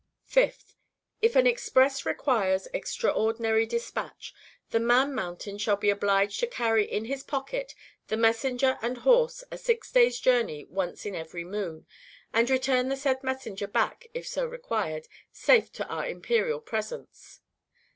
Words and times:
5th. 0.27 0.73
If 1.21 1.35
an 1.35 1.45
express 1.45 2.07
requires 2.07 2.67
extraordinary 2.73 3.67
dispatch, 3.67 4.33
the 4.71 4.79
Man 4.79 5.13
Mountain 5.13 5.59
shall 5.59 5.75
be 5.75 5.91
obliged 5.91 6.39
to 6.39 6.47
carry 6.47 6.89
in 6.91 7.05
his 7.05 7.21
pocket 7.21 7.75
the 8.07 8.17
messenger 8.17 8.79
and 8.81 8.97
horse 8.97 9.43
a 9.51 9.59
six 9.59 9.91
days' 9.91 10.19
journey 10.19 10.65
once 10.65 11.05
in 11.05 11.13
every 11.13 11.43
moon, 11.43 11.85
and 12.33 12.49
return 12.49 12.89
the 12.89 12.97
said 12.97 13.23
messenger 13.23 13.67
back 13.67 14.07
(if 14.15 14.27
so 14.27 14.43
required) 14.43 15.07
safe 15.31 15.71
to 15.73 15.85
our 15.85 16.07
imperial 16.07 16.61
presence. 16.61 17.41